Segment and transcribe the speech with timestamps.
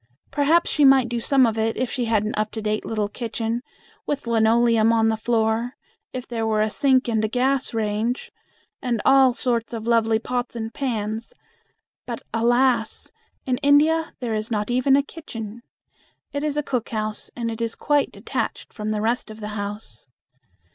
[0.31, 3.07] Perhaps she might do some of it if she had an up to date little
[3.07, 3.61] kitchen,
[4.07, 5.73] with linoleum on the floor,
[6.11, 8.31] if there were a sink and a gas range,
[8.81, 11.33] and all sorts of lovely pots and pans,
[12.07, 13.11] but alas!
[13.45, 15.61] in India there is not even a kitchen.
[16.33, 20.07] It is a cook house, and is quite detached from the rest of the house.